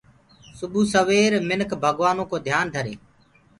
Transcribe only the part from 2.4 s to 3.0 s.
ڌيآن ڌري۔